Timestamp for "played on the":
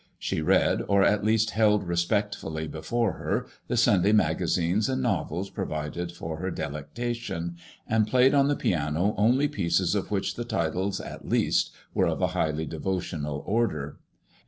8.07-8.55